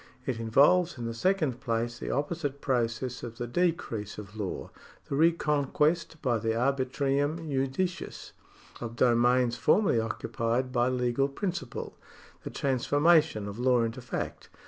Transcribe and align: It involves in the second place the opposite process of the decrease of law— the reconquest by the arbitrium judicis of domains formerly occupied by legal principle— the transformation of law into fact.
It 0.25 0.39
involves 0.39 0.97
in 0.97 1.05
the 1.05 1.13
second 1.13 1.59
place 1.61 1.99
the 1.99 2.09
opposite 2.09 2.59
process 2.59 3.21
of 3.21 3.37
the 3.37 3.45
decrease 3.45 4.17
of 4.17 4.35
law— 4.35 4.71
the 5.07 5.15
reconquest 5.15 6.19
by 6.23 6.39
the 6.39 6.55
arbitrium 6.55 7.47
judicis 7.47 8.31
of 8.79 8.95
domains 8.95 9.57
formerly 9.57 9.99
occupied 9.99 10.71
by 10.71 10.87
legal 10.87 11.27
principle— 11.29 11.99
the 12.43 12.49
transformation 12.49 13.47
of 13.47 13.59
law 13.59 13.83
into 13.83 14.01
fact. 14.01 14.49